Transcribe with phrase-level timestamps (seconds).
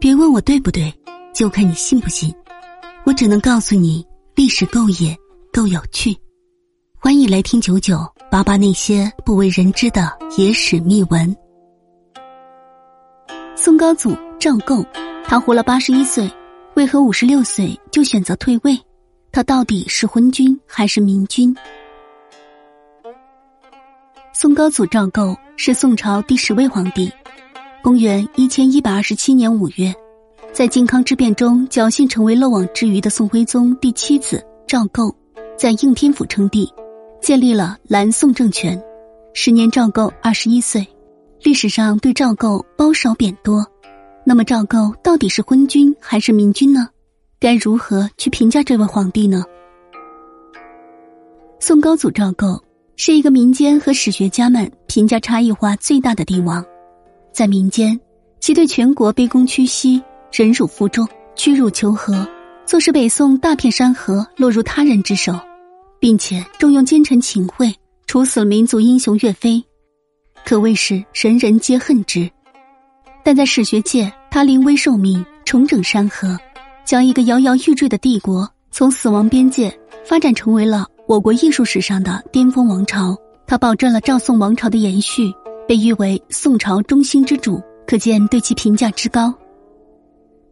[0.00, 0.94] 别问我对不对，
[1.34, 2.32] 就看你信不信。
[3.04, 5.16] 我只能告诉你，历史够野，
[5.52, 6.16] 够有趣。
[7.00, 7.98] 欢迎来听九九
[8.30, 11.36] 八八那些不为人知的野史秘闻。
[13.56, 14.86] 宋高祖赵构，
[15.24, 16.30] 他活了八十一岁，
[16.74, 18.78] 为何五十六岁就选择退位？
[19.32, 21.52] 他到底是昏君还是明君？
[24.32, 27.12] 宋高祖赵构是宋朝第十位皇帝。
[27.88, 29.94] 公元一千一百二十七年五月，
[30.52, 35.10] 在靖康之变中侥幸成为漏网之鱼的宋徽宗第七子赵构，
[35.56, 36.70] 在应天府称帝，
[37.22, 38.78] 建立了南宋政权。
[39.32, 40.86] 时年赵构二十一岁。
[41.40, 43.66] 历史上对赵构褒少贬多，
[44.22, 46.90] 那么赵构到底是昏君还是明君呢？
[47.40, 49.42] 该如何去评价这位皇帝呢？
[51.58, 52.62] 宋高祖赵构
[52.96, 56.62] 是一个民间和史学家们评价差异化最大的帝王。
[57.38, 57.96] 在民间，
[58.40, 62.26] 其对全国卑躬屈膝、忍辱负重、屈辱求和，
[62.66, 65.38] 促使北宋大片山河落入他人之手，
[66.00, 67.72] 并且重用奸臣秦桧，
[68.08, 69.62] 处死了民族英雄岳飞，
[70.44, 72.28] 可谓是人人皆恨之。
[73.22, 76.36] 但在史学界，他临危受命，重整山河，
[76.84, 79.72] 将一个摇摇欲坠的帝国从死亡边界
[80.04, 83.16] 发展成为了我国艺术史上的巅峰王朝。
[83.46, 85.32] 他保证了赵宋王朝的延续。
[85.68, 89.34] 被誉为宋朝中兴之主，可见对其评价之高。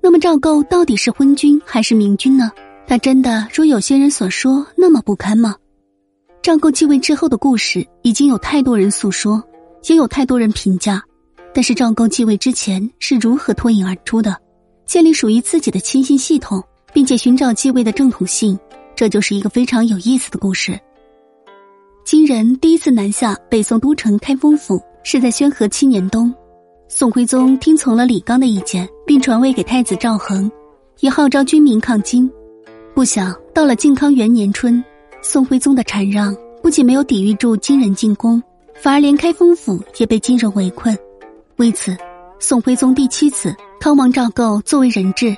[0.02, 2.52] 那么赵构到底是昏君还是明君呢？
[2.86, 5.56] 他真的如有些人所说那么不堪吗？
[6.42, 9.42] 赵构继位之后的故事已经有太多人诉说，
[9.88, 11.02] 也有太多人评价。
[11.54, 14.36] 但是赵构继位之前是如何脱颖而出的，
[14.84, 18.56] 建立属于自己的亲信系统，并且寻找继位的正统性，
[18.94, 20.78] 这就是一个非常有意思的故事。
[22.04, 24.78] 金人第一次南下北宋都城开封府。
[25.08, 26.34] 是在宣和七年冬，
[26.88, 30.50] 宋徽宗听从了李纲的意见，并传位给太子赵恒，
[30.98, 32.28] 以号召军民抗金。
[32.92, 34.84] 不想到了靖康元年春，
[35.22, 38.42] 宋徽宗的禅让不仅没有抵御住金人进攻，
[38.74, 40.98] 反而连开封府也被金人围困。
[41.54, 41.96] 为此，
[42.40, 45.36] 宋徽宗第七子康王赵构作为人质，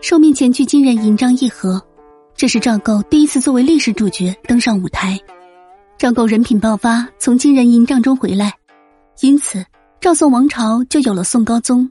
[0.00, 1.82] 受命前去金人营帐议和。
[2.36, 5.18] 这是赵构第一次作为历史主角登上舞台。
[5.98, 8.54] 赵构人品爆发，从金人营帐中回来。
[9.20, 9.64] 因此，
[10.00, 11.90] 赵宋王朝就有了宋高宗。